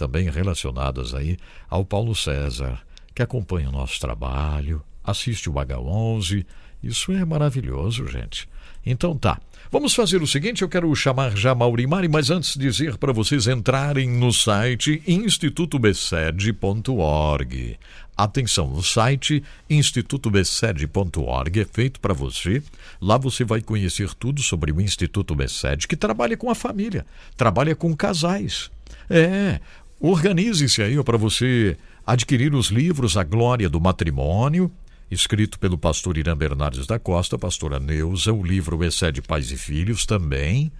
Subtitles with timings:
[0.00, 1.36] também relacionadas aí
[1.68, 2.80] ao Paulo César,
[3.14, 6.46] que acompanha o nosso trabalho, assiste o H11.
[6.82, 8.48] Isso é maravilhoso, gente.
[8.86, 9.38] Então tá.
[9.70, 14.08] Vamos fazer o seguinte, eu quero chamar já Maurimari, mas antes dizer para vocês entrarem
[14.08, 17.78] no site institutobsed.org.
[18.16, 22.62] Atenção, o site institutobsed.org é feito para você.
[23.02, 27.04] Lá você vai conhecer tudo sobre o Instituto Besed, que trabalha com a família,
[27.36, 28.70] trabalha com casais.
[29.08, 29.60] É,
[30.00, 31.76] organize-se aí para você
[32.06, 34.72] adquirir os livros A Glória do Matrimônio,
[35.10, 40.06] escrito pelo pastor Irã Bernardes da Costa, pastora Neuza, o livro Excede Pais e Filhos
[40.06, 40.72] também,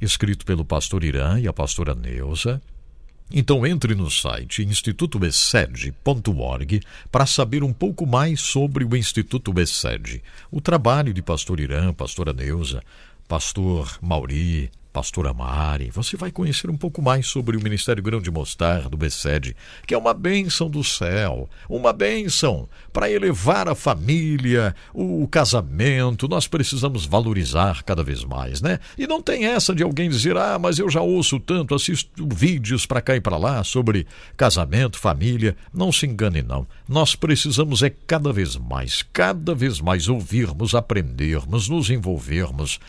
[0.00, 2.62] escrito pelo pastor Irã e a pastora Neuza.
[3.32, 6.80] Então entre no site institutobesed.org
[7.12, 12.32] para saber um pouco mais sobre o Instituto Besed, o trabalho de pastor Irã, pastora
[12.32, 12.82] Neuza,
[13.28, 18.30] pastor Mauri, Pastora Mari, você vai conhecer um pouco mais sobre o Ministério Grão de
[18.30, 19.54] Mostarda do BESED,
[19.86, 26.26] que é uma bênção do céu, uma bênção para elevar a família, o casamento.
[26.26, 28.80] Nós precisamos valorizar cada vez mais, né?
[28.98, 32.84] E não tem essa de alguém dizer, ah, mas eu já ouço tanto, assisto vídeos
[32.84, 35.56] para cá e para lá sobre casamento, família.
[35.72, 36.66] Não se engane, não.
[36.88, 42.80] Nós precisamos é cada vez mais, cada vez mais ouvirmos, aprendermos, nos envolvermos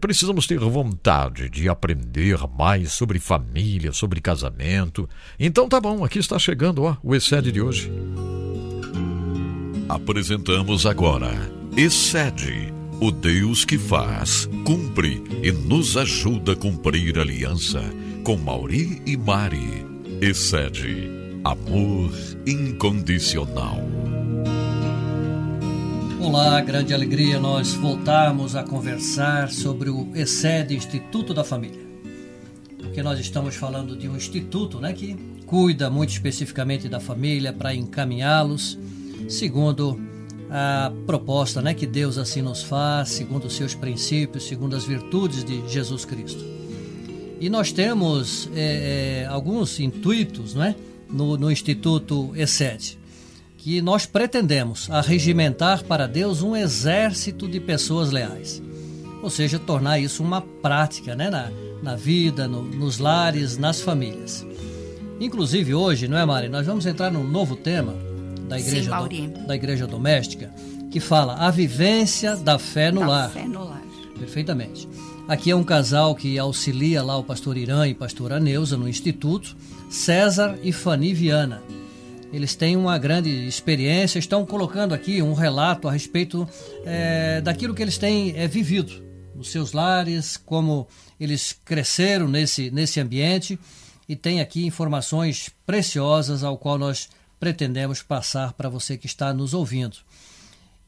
[0.00, 5.08] precisamos ter vontade de aprender mais sobre família, sobre casamento.
[5.38, 7.90] Então tá bom, aqui está chegando ó, o Excede de hoje.
[9.88, 17.80] Apresentamos agora Excede, o Deus que faz, cumpre e nos ajuda a cumprir a aliança
[18.24, 19.86] com Mauri e Mari.
[20.20, 21.08] Excede,
[21.44, 22.10] amor
[22.44, 24.09] incondicional.
[26.22, 31.80] Olá, grande alegria nós voltarmos a conversar sobre o ESED Instituto da Família.
[32.76, 37.74] Porque nós estamos falando de um instituto né, que cuida muito especificamente da família para
[37.74, 38.78] encaminhá-los
[39.30, 39.98] segundo
[40.50, 45.42] a proposta né, que Deus assim nos faz, segundo os seus princípios, segundo as virtudes
[45.42, 46.44] de Jesus Cristo.
[47.40, 50.76] E nós temos é, alguns intuitos né,
[51.08, 52.99] no, no Instituto ESED
[53.62, 58.62] que nós pretendemos arregimentar para Deus um exército de pessoas leais.
[59.22, 61.50] Ou seja, tornar isso uma prática né, na,
[61.82, 64.46] na vida, no, nos lares, nas famílias.
[65.20, 66.48] Inclusive hoje, não é, Mari?
[66.48, 67.94] Nós vamos entrar num novo tema
[68.48, 70.50] da igreja, Sim, do, da igreja doméstica
[70.90, 73.30] que fala a vivência da fé no da lar.
[73.30, 73.82] Fé no lar.
[74.18, 74.88] Perfeitamente.
[75.28, 79.54] Aqui é um casal que auxilia lá o pastor Irã e pastora Neuza no Instituto,
[79.90, 81.62] César e Fanny Viana
[82.32, 86.48] eles têm uma grande experiência, estão colocando aqui um relato a respeito
[86.84, 89.02] é, daquilo que eles têm é, vivido
[89.34, 90.86] nos seus lares, como
[91.18, 93.58] eles cresceram nesse, nesse ambiente
[94.08, 97.08] e tem aqui informações preciosas ao qual nós
[97.38, 99.96] pretendemos passar para você que está nos ouvindo.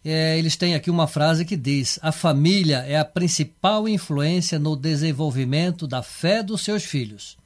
[0.05, 4.77] É, eles têm aqui uma frase que diz: A família é a principal influência no
[4.77, 7.37] desenvolvimento da fé dos seus filhos.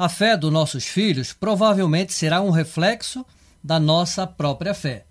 [0.00, 3.22] A fé dos nossos filhos provavelmente será um reflexo
[3.62, 5.04] da nossa própria fé.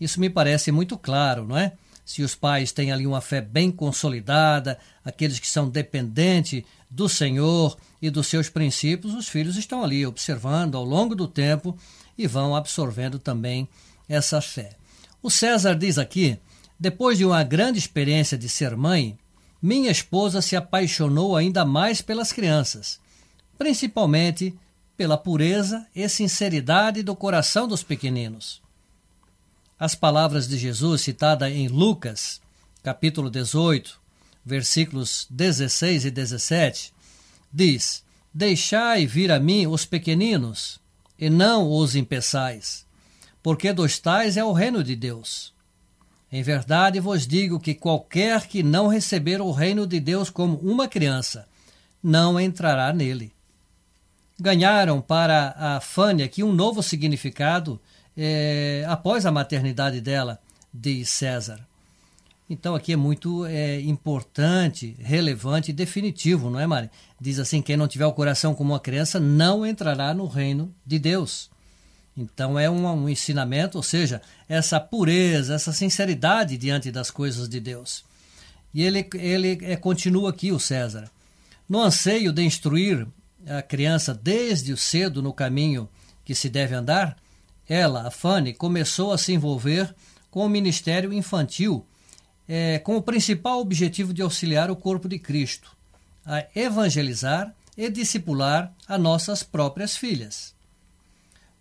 [0.00, 1.74] Isso me parece muito claro, não é?
[2.04, 7.76] Se os pais têm ali uma fé bem consolidada, aqueles que são dependentes do Senhor
[8.02, 11.78] e dos seus princípios, os filhos estão ali observando ao longo do tempo
[12.18, 13.68] e vão absorvendo também
[14.08, 14.70] essa fé.
[15.22, 16.36] O César diz aqui:
[16.80, 19.16] depois de uma grande experiência de ser mãe,
[19.62, 22.98] minha esposa se apaixonou ainda mais pelas crianças
[23.60, 24.54] principalmente
[24.96, 28.58] pela pureza e sinceridade do coração dos pequeninos.
[29.78, 32.40] As palavras de Jesus citadas em Lucas,
[32.82, 34.00] capítulo 18,
[34.42, 36.94] versículos 16 e 17,
[37.52, 40.80] diz: Deixai vir a mim os pequeninos,
[41.18, 42.86] e não os impeçais,
[43.42, 45.52] porque dos tais é o reino de Deus.
[46.32, 50.88] Em verdade vos digo que qualquer que não receber o reino de Deus como uma
[50.88, 51.46] criança,
[52.02, 53.30] não entrará nele
[54.40, 57.80] ganharam para a Fânia aqui um novo significado
[58.16, 60.40] é, após a maternidade dela,
[60.72, 61.60] de César.
[62.48, 66.90] Então aqui é muito é, importante, relevante e definitivo, não é, Mari?
[67.20, 70.98] Diz assim: quem não tiver o coração como uma criança não entrará no reino de
[70.98, 71.48] Deus.
[72.16, 77.60] Então é um, um ensinamento, ou seja, essa pureza, essa sinceridade diante das coisas de
[77.60, 78.04] Deus.
[78.74, 81.08] E ele, ele é, continua aqui, o César.
[81.68, 83.06] No anseio de instruir
[83.46, 85.88] a criança desde o cedo no caminho
[86.24, 87.16] que se deve andar,
[87.68, 89.94] ela, a Fanny, começou a se envolver
[90.30, 91.86] com o ministério infantil,
[92.48, 95.76] é, com o principal objetivo de auxiliar o corpo de Cristo,
[96.24, 100.54] a evangelizar e discipular as nossas próprias filhas.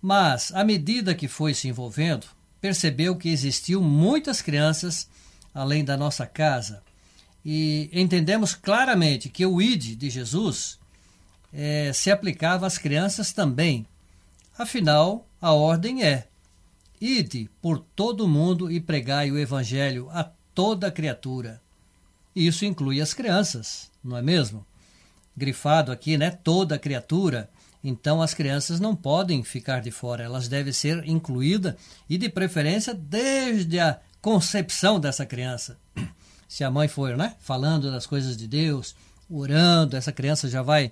[0.02, 2.28] Mas, à medida que foi se envolvendo,
[2.60, 5.08] percebeu que existiam muitas crianças
[5.54, 6.82] além da nossa casa.
[7.44, 10.79] E entendemos claramente que o ID de Jesus
[11.54, 13.86] é, se aplicava às crianças também.
[14.58, 16.28] Afinal, a ordem é:
[17.00, 21.62] Ide por todo o mundo e pregai o evangelho a toda criatura.
[22.36, 24.66] Isso inclui as crianças, não é mesmo?
[25.36, 26.32] Grifado aqui, né?
[26.32, 27.50] Toda criatura.
[27.82, 31.76] Então as crianças não podem ficar de fora, elas devem ser incluídas
[32.10, 35.78] e de preferência desde a concepção dessa criança.
[36.48, 38.96] Se a mãe for, né, falando das coisas de Deus,
[39.30, 40.92] orando, essa criança já vai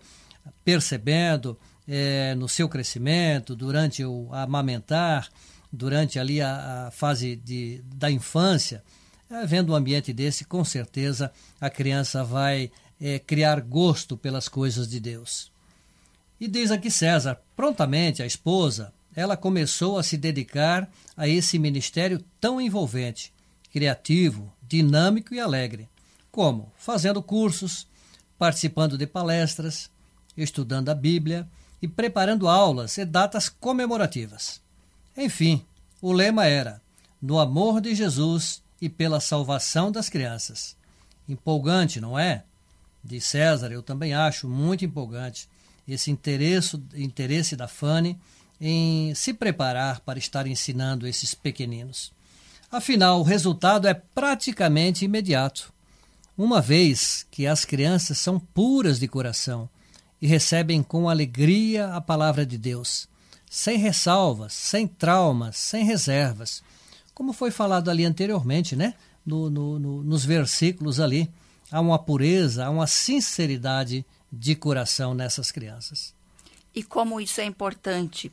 [0.64, 1.58] percebendo
[1.88, 5.30] é, no seu crescimento, durante o amamentar,
[5.72, 8.84] durante ali a, a fase de, da infância,
[9.30, 14.88] é, vendo um ambiente desse, com certeza a criança vai é, criar gosto pelas coisas
[14.88, 15.52] de Deus.
[16.40, 22.24] E diz aqui César, prontamente a esposa, ela começou a se dedicar a esse ministério
[22.40, 23.34] tão envolvente,
[23.72, 25.90] criativo, dinâmico e alegre.
[26.32, 26.72] Como?
[26.78, 27.88] Fazendo cursos,
[28.38, 29.90] participando de palestras,
[30.38, 31.48] estudando a Bíblia
[31.82, 34.62] e preparando aulas e datas comemorativas.
[35.16, 35.66] Enfim,
[36.02, 36.82] o lema era:
[37.22, 40.76] No amor de Jesus e pela salvação das crianças.
[41.28, 42.44] Empolgante, não é?
[43.04, 45.48] De César, eu também acho muito empolgante
[45.88, 48.18] esse interesse, interesse da Fanny
[48.60, 52.12] em se preparar para estar ensinando esses pequeninos.
[52.72, 55.72] Afinal, o resultado é praticamente imediato,
[56.38, 59.70] uma vez que as crianças são puras de coração
[60.22, 63.08] e recebem com alegria a palavra de Deus,
[63.50, 66.64] sem ressalvas, sem traumas, sem reservas,
[67.14, 68.94] como foi falado ali anteriormente, né?
[69.26, 71.30] No, no, no, nos versículos ali,
[71.72, 76.14] há uma pureza, há uma sinceridade de coração nessas crianças.
[76.74, 78.32] E como isso é importante,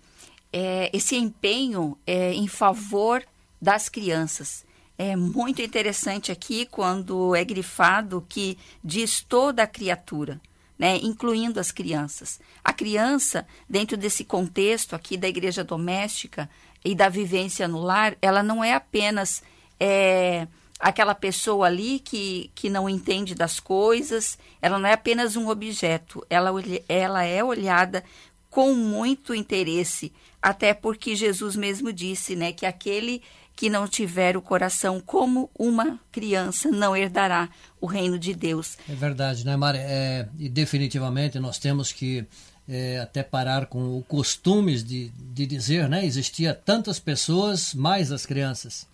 [0.52, 3.24] é, esse empenho é em favor
[3.60, 4.64] das crianças.
[4.96, 10.40] É muito interessante aqui quando é grifado que diz toda a criatura
[10.78, 12.40] né, incluindo as crianças.
[12.62, 16.48] A criança, dentro desse contexto aqui da igreja doméstica
[16.84, 19.42] e da vivência no lar, ela não é apenas
[19.78, 20.46] é,
[20.78, 26.24] aquela pessoa ali que, que não entende das coisas, ela não é apenas um objeto,
[26.28, 26.50] ela,
[26.88, 28.04] ela é olhada
[28.50, 33.22] com muito interesse, até porque Jesus mesmo disse né, que aquele
[33.56, 37.48] que não tiver o coração como uma criança não herdará
[37.80, 38.76] o reino de Deus.
[38.88, 39.78] É verdade, né, Mari?
[39.78, 42.26] É, e definitivamente nós temos que
[42.68, 46.04] é, até parar com o costumes de, de dizer, né?
[46.04, 48.86] Existia tantas pessoas, mais as crianças.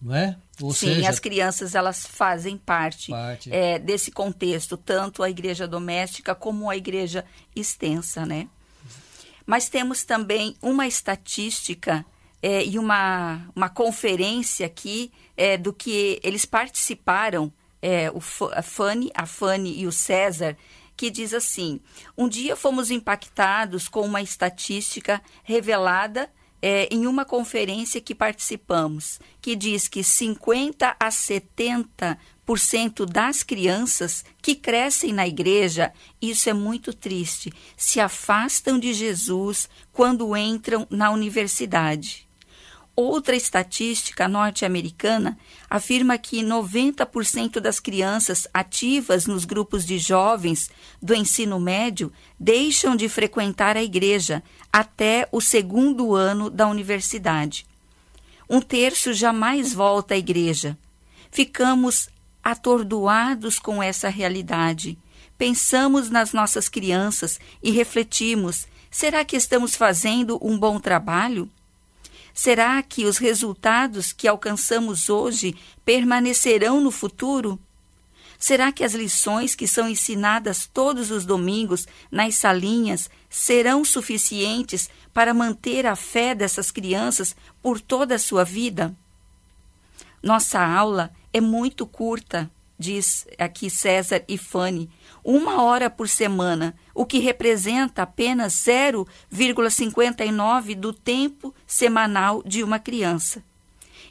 [0.00, 0.36] Não é?
[0.60, 3.52] Ou Sim, seja, as crianças elas fazem parte, parte.
[3.52, 7.24] É, desse contexto, tanto a igreja doméstica como a igreja
[7.54, 8.48] extensa, né?
[9.46, 12.04] Mas temos também uma estatística
[12.42, 18.20] é, e uma, uma conferência aqui é, do que eles participaram, é, o,
[18.52, 20.56] a Fanny, a Fanny e o César,
[20.96, 21.80] que diz assim:
[22.18, 26.28] um dia fomos impactados com uma estatística revelada
[26.60, 32.16] é, em uma conferência que participamos, que diz que 50 a 70%
[33.04, 40.36] das crianças que crescem na igreja, isso é muito triste, se afastam de Jesus quando
[40.36, 42.28] entram na universidade.
[42.94, 50.70] Outra estatística norte-americana afirma que 90% das crianças ativas nos grupos de jovens
[51.00, 57.64] do ensino médio deixam de frequentar a igreja até o segundo ano da universidade.
[58.48, 60.76] Um terço jamais volta à igreja.
[61.30, 62.10] Ficamos
[62.44, 64.98] atordoados com essa realidade.
[65.38, 71.48] Pensamos nas nossas crianças e refletimos: será que estamos fazendo um bom trabalho?
[72.34, 77.58] Será que os resultados que alcançamos hoje permanecerão no futuro?
[78.38, 85.32] Será que as lições que são ensinadas todos os domingos nas salinhas serão suficientes para
[85.32, 88.94] manter a fé dessas crianças por toda a sua vida?
[90.22, 94.90] Nossa aula é muito curta, diz aqui César e Fanny,
[95.24, 103.42] uma hora por semana, o que representa apenas 0,59 do tempo semanal de uma criança.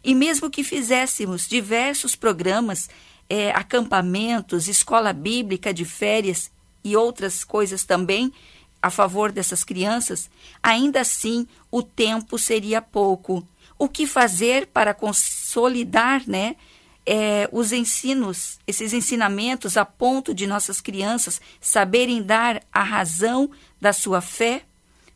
[0.04, 2.90] E mesmo que fizéssemos diversos programas,
[3.30, 6.50] é, acampamentos, escola bíblica de férias
[6.84, 8.34] e outras coisas também
[8.82, 10.30] a favor dessas crianças,
[10.62, 13.48] ainda assim o tempo seria pouco.
[13.78, 16.56] O que fazer para consolidar, né,
[17.06, 23.92] é, os ensinos, esses ensinamentos a ponto de nossas crianças saberem dar a razão da
[23.94, 24.64] sua fé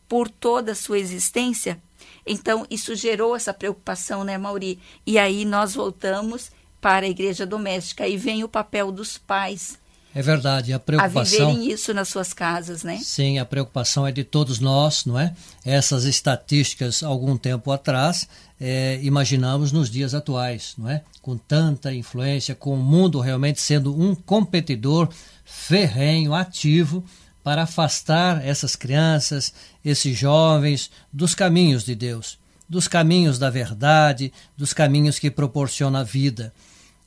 [0.08, 1.80] por toda a sua existência?
[2.26, 4.80] Então, isso gerou essa preocupação, né, Mauri?
[5.06, 6.50] E aí nós voltamos
[6.80, 8.06] para a igreja doméstica.
[8.06, 9.78] E vem o papel dos pais.
[10.16, 11.50] É verdade, a preocupação.
[11.50, 12.98] A viverem isso nas suas casas, né?
[13.02, 15.34] Sim, a preocupação é de todos nós, não é?
[15.62, 18.26] Essas estatísticas, algum tempo atrás,
[18.58, 21.02] é, imaginamos nos dias atuais, não é?
[21.20, 25.10] Com tanta influência, com o mundo realmente sendo um competidor
[25.44, 27.04] ferrenho, ativo,
[27.44, 29.52] para afastar essas crianças,
[29.84, 36.04] esses jovens, dos caminhos de Deus, dos caminhos da verdade, dos caminhos que proporciona a
[36.04, 36.54] vida.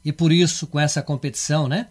[0.06, 1.88] E por isso, com essa competição, né,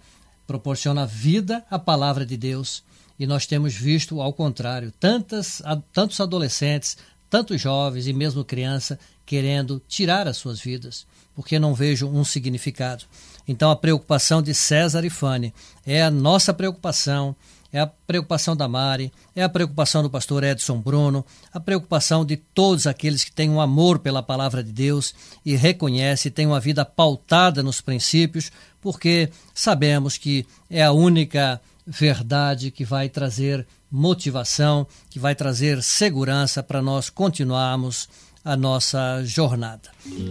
[0.49, 2.83] proporciona vida à palavra de Deus.
[3.19, 5.62] E nós temos visto, ao contrário, tantas,
[5.93, 6.97] tantos adolescentes,
[7.28, 13.05] tantos jovens e mesmo criança querendo tirar as suas vidas, porque não vejo um significado.
[13.47, 15.52] Então, a preocupação de César e Fanny
[15.87, 17.37] é a nossa preocupação,
[17.72, 22.37] é a preocupação da Mari, é a preocupação do pastor Edson Bruno, a preocupação de
[22.37, 26.84] todos aqueles que têm um amor pela palavra de Deus e reconhecem, têm uma vida
[26.84, 35.18] pautada nos princípios, porque sabemos que é a única verdade que vai trazer motivação, que
[35.18, 38.08] vai trazer segurança para nós continuarmos
[38.44, 39.90] a nossa jornada.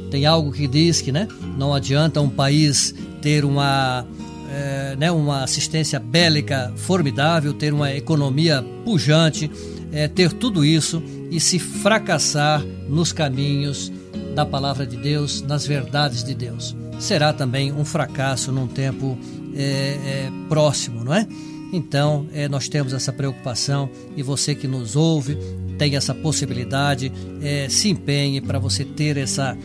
[0.10, 1.27] Tem algo que diz que né,
[1.58, 4.06] não adianta um país ter uma
[4.50, 9.50] é, né, uma assistência bélica formidável, ter uma economia pujante,
[9.92, 11.01] é, ter tudo isso
[11.32, 13.92] e se fracassar nos caminhos
[14.36, 16.75] da palavra de Deus, nas verdades de Deus.
[17.00, 19.18] Será também um fracasso num tempo
[19.56, 21.27] é, é próximo, não é?
[21.72, 25.38] Então, é, nós temos essa preocupação e você que nos ouve
[25.77, 27.12] tem essa possibilidade,
[27.42, 29.56] é, se empenhe para você ter essa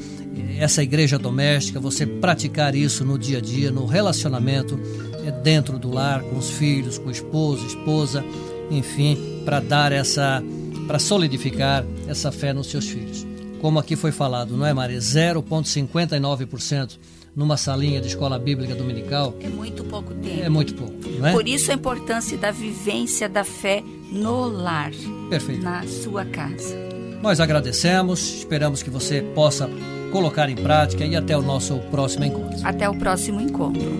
[0.58, 4.78] essa igreja doméstica, você praticar isso no dia a dia, no relacionamento
[5.24, 8.24] é, dentro do lar, com os filhos, com o esposo, esposa,
[8.70, 10.42] enfim, para dar essa,
[10.86, 13.26] para solidificar essa fé nos seus filhos.
[13.60, 14.98] Como aqui foi falado, não é, Maria?
[14.98, 16.98] 0,59%
[17.34, 19.34] numa salinha de escola bíblica dominical.
[19.40, 20.42] É muito pouco tempo.
[20.42, 21.32] É muito pouco, não é?
[21.32, 24.90] Por isso a importância da vivência da fé no lar.
[25.30, 25.62] Perfeito.
[25.62, 26.76] Na sua casa.
[27.22, 29.70] Nós agradecemos, esperamos que você possa
[30.12, 32.60] colocar em prática e até o nosso próximo encontro.
[32.62, 33.90] Até o próximo encontro.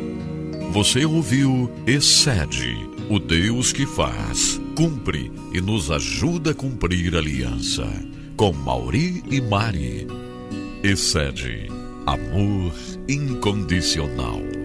[0.71, 2.77] Você ouviu Excede,
[3.11, 7.87] o Deus que faz, cumpre e nos ajuda a cumprir a aliança.
[8.37, 10.07] Com Mauri e Mari.
[10.83, 11.69] Excede,
[12.07, 12.73] amor
[13.09, 14.62] incondicional.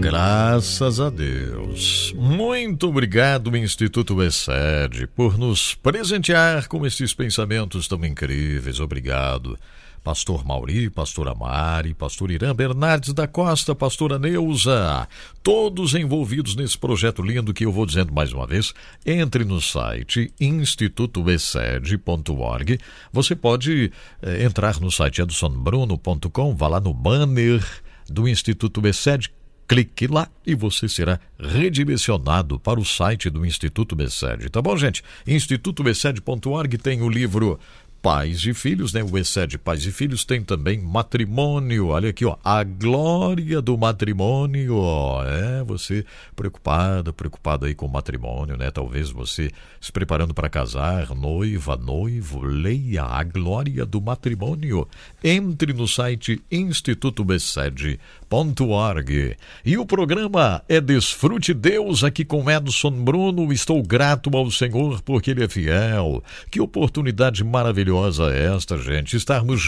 [0.00, 2.14] Graças a Deus.
[2.16, 8.80] Muito obrigado, Instituto Excede, por nos presentear com esses pensamentos tão incríveis.
[8.80, 9.58] Obrigado.
[10.06, 15.08] Pastor Mauri, Pastora Mari, Pastor Irã Bernardes da Costa, Pastora Neuza,
[15.42, 18.72] todos envolvidos nesse projeto lindo que eu vou dizendo mais uma vez.
[19.04, 22.78] Entre no site institutoeced.org.
[23.12, 23.90] Você pode
[24.22, 27.60] eh, entrar no site edsonbruno.com, vá lá no banner
[28.08, 29.28] do Instituto Exced,
[29.66, 34.48] clique lá e você será redirecionado para o site do Instituto Beced.
[34.50, 35.02] Tá bom, gente?
[35.26, 37.58] institutobeced.org tem o livro
[38.06, 39.02] pais e filhos, né?
[39.02, 41.88] O excede pais e filhos tem também matrimônio.
[41.88, 44.80] Olha aqui, ó, a glória do matrimônio.
[45.26, 46.04] É, você
[46.36, 48.70] preocupada, preocupado aí com o matrimônio, né?
[48.70, 54.86] Talvez você se preparando para casar, noiva, noivo, leia a glória do matrimônio.
[55.24, 59.36] Entre no site institutobecede.org.
[59.64, 63.52] E o programa é Desfrute Deus aqui com Edson Bruno.
[63.52, 66.22] Estou grato ao Senhor porque ele é fiel.
[66.48, 69.66] Que oportunidade maravilhosa esta, gente, estarmos juntos